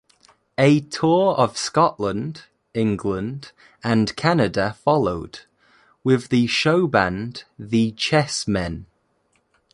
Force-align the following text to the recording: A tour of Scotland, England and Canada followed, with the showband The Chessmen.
A 0.57 0.79
tour 0.79 1.35
of 1.35 1.55
Scotland, 1.59 2.45
England 2.73 3.51
and 3.83 4.15
Canada 4.15 4.73
followed, 4.83 5.41
with 6.03 6.29
the 6.29 6.47
showband 6.47 7.43
The 7.59 7.91
Chessmen. 7.91 8.87